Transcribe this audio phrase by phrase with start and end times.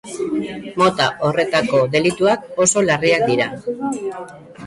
[0.81, 3.49] Mota horretako delituak oso larriak dira.